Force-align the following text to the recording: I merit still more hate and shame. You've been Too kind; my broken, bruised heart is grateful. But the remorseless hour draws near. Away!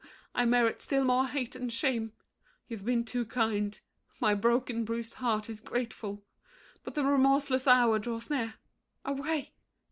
I 0.33 0.45
merit 0.45 0.81
still 0.81 1.03
more 1.05 1.27
hate 1.27 1.55
and 1.55 1.71
shame. 1.71 2.13
You've 2.67 2.83
been 2.83 3.05
Too 3.05 3.23
kind; 3.23 3.79
my 4.19 4.33
broken, 4.33 4.83
bruised 4.83 5.13
heart 5.13 5.47
is 5.47 5.61
grateful. 5.61 6.23
But 6.83 6.95
the 6.95 7.03
remorseless 7.05 7.67
hour 7.67 7.99
draws 7.99 8.27
near. 8.27 8.55
Away! 9.05 9.53